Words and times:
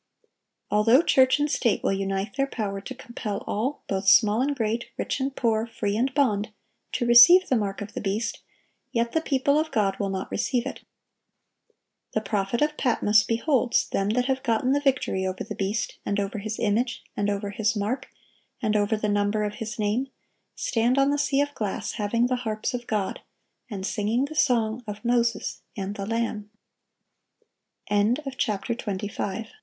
Although 0.71 1.03
church 1.03 1.37
and 1.37 1.47
state 1.51 1.83
will 1.83 1.93
unite 1.93 2.35
their 2.35 2.47
power 2.47 2.81
to 2.81 2.95
compel 2.95 3.43
"all, 3.45 3.83
both 3.87 4.07
small 4.07 4.41
and 4.41 4.55
great, 4.55 4.85
rich 4.97 5.19
and 5.19 5.35
poor, 5.35 5.67
free 5.67 5.95
and 5.95 6.11
bond," 6.15 6.49
to 6.93 7.05
receive 7.05 7.47
"the 7.47 7.55
mark 7.55 7.83
of 7.83 7.93
the 7.93 8.01
beast,"(759) 8.01 8.43
yet 8.93 9.11
the 9.11 9.21
people 9.21 9.59
of 9.59 9.69
God 9.69 9.99
will 9.99 10.09
not 10.09 10.31
receive 10.31 10.65
it. 10.65 10.81
The 12.15 12.21
prophet 12.21 12.63
of 12.63 12.77
Patmos 12.77 13.21
beholds 13.25 13.89
"them 13.89 14.09
that 14.09 14.25
had 14.25 14.41
gotten 14.41 14.71
the 14.71 14.79
victory 14.79 15.23
over 15.23 15.43
the 15.43 15.53
beast, 15.53 15.99
and 16.03 16.19
over 16.19 16.39
his 16.39 16.57
image, 16.57 17.03
and 17.15 17.29
over 17.29 17.51
his 17.51 17.75
mark, 17.75 18.07
and 18.59 18.75
over 18.75 18.97
the 18.97 19.07
number 19.07 19.43
of 19.43 19.57
his 19.61 19.77
name, 19.77 20.07
stand 20.55 20.97
on 20.97 21.11
the 21.11 21.19
sea 21.19 21.41
of 21.41 21.53
glass, 21.53 21.91
having 21.91 22.25
the 22.25 22.37
harps 22.37 22.73
of 22.73 22.87
God," 22.87 23.19
and 23.69 23.85
singing 23.85 24.25
the 24.25 24.33
song 24.33 24.83
of 24.87 25.05
Moses 25.05 25.61
and 25.77 25.93
the 25.93 26.07
Lamb.(760) 26.07 28.25
26. 28.25 28.49
A 28.49 28.49
WORK 28.51 28.69
OF 28.79 28.87
REFORM. 29.03 29.45